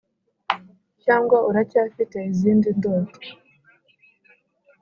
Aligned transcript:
cyangwa 1.03 1.37
uracyafite 1.49 2.17
izindi 2.31 2.67
ndoto? 2.77 3.19